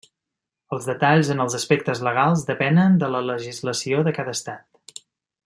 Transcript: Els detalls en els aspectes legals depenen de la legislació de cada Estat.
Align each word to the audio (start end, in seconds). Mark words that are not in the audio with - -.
Els 0.77 0.87
detalls 0.91 1.29
en 1.33 1.43
els 1.45 1.57
aspectes 1.59 2.01
legals 2.07 2.47
depenen 2.49 2.97
de 3.05 3.11
la 3.17 3.23
legislació 3.29 4.01
de 4.09 4.17
cada 4.19 4.35
Estat. 4.41 4.99